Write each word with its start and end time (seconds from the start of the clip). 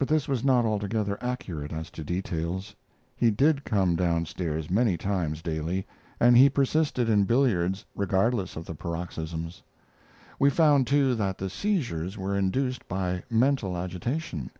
But 0.00 0.08
this 0.08 0.26
was 0.26 0.42
not 0.42 0.64
altogether 0.64 1.16
accurate 1.20 1.72
as 1.72 1.92
to 1.92 2.02
details. 2.02 2.74
He 3.14 3.30
did 3.30 3.62
come 3.64 3.94
down 3.94 4.26
stairs 4.26 4.68
many 4.68 4.96
times 4.96 5.42
daily, 5.42 5.86
and 6.18 6.36
he 6.36 6.48
persisted 6.50 7.08
in 7.08 7.22
billiards 7.22 7.84
regardless 7.94 8.56
of 8.56 8.64
the 8.64 8.74
paroxysms. 8.74 9.62
We 10.40 10.50
found, 10.50 10.88
too, 10.88 11.14
that 11.14 11.38
the 11.38 11.50
seizures 11.50 12.18
were 12.18 12.36
induced 12.36 12.88
by 12.88 13.22
mental 13.30 13.76
agitation. 13.76 14.50